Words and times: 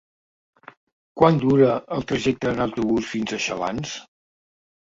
Quant 1.21 1.37
dura 1.43 1.75
el 1.97 2.07
trajecte 2.13 2.51
en 2.55 2.65
autobús 2.67 3.13
fins 3.13 3.37
a 3.39 3.43
Xalans? 3.49 3.93